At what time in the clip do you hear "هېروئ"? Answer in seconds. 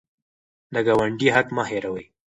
1.69-2.05